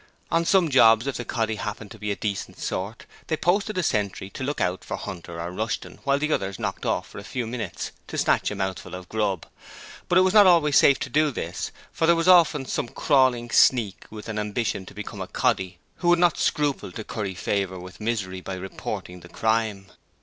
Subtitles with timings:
[0.31, 3.83] On some jobs, if the 'coddy' happened to be a decent sort, they posted a
[3.83, 7.23] sentry to look out for Hunter or Rushton while the others knocked off for a
[7.23, 9.45] few minutes to snatch a mouthful of grub;
[10.09, 13.51] but it was not safe always to do this, for there was often some crawling
[13.51, 17.77] sneak with an ambition to become a 'coddy' who would not scruple to curry favour
[17.79, 19.85] with Misery by reporting the crime.